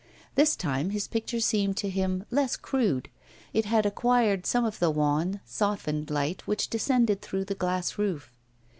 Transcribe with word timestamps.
This 0.33 0.55
time 0.55 0.89
his 0.89 1.07
picture 1.07 1.39
seemed 1.39 1.77
to 1.77 1.87
him 1.87 2.25
less 2.31 2.57
crude; 2.57 3.07
it 3.53 3.65
had 3.65 3.85
acquired 3.85 4.47
some 4.47 4.65
of 4.65 4.79
the 4.79 4.89
wan, 4.89 5.41
softened 5.45 6.09
light 6.09 6.41
which 6.47 6.71
descended 6.71 7.21
through 7.21 7.45
the 7.45 7.53
glass 7.53 7.99
roof. 7.99 8.31